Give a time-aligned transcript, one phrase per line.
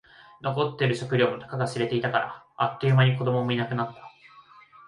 [0.41, 2.43] 残っている食料もたかが知れていたから。
[2.57, 4.11] あっという間に子供もいなくなった。